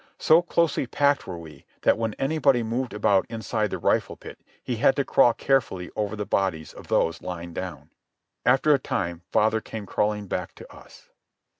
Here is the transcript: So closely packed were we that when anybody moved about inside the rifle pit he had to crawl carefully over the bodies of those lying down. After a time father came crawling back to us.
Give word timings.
So 0.17 0.41
closely 0.41 0.87
packed 0.87 1.27
were 1.27 1.37
we 1.37 1.63
that 1.83 1.95
when 1.95 2.15
anybody 2.15 2.63
moved 2.63 2.91
about 2.91 3.27
inside 3.29 3.69
the 3.69 3.77
rifle 3.77 4.15
pit 4.17 4.39
he 4.63 4.77
had 4.77 4.95
to 4.95 5.05
crawl 5.05 5.33
carefully 5.35 5.91
over 5.95 6.15
the 6.15 6.25
bodies 6.25 6.73
of 6.73 6.87
those 6.87 7.21
lying 7.21 7.53
down. 7.53 7.91
After 8.43 8.73
a 8.73 8.79
time 8.79 9.21
father 9.31 9.61
came 9.61 9.85
crawling 9.85 10.25
back 10.25 10.55
to 10.55 10.75
us. 10.75 11.11